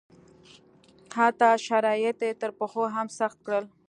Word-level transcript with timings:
حتی 1.17 1.49
شرایط 1.67 2.17
یې 2.27 2.31
تر 2.41 2.51
پخوا 2.59 2.85
هم 2.95 3.07
سخت 3.19 3.37
کړل. 3.45 3.65